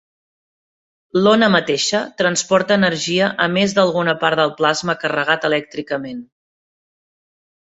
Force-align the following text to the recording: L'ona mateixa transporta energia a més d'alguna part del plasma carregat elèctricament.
L'ona 1.25 1.49
mateixa 1.55 1.99
transporta 2.21 2.77
energia 2.81 3.27
a 3.45 3.47
més 3.59 3.77
d'alguna 3.81 4.17
part 4.25 4.41
del 4.41 4.55
plasma 4.63 4.97
carregat 5.05 5.47
elèctricament. 5.53 6.27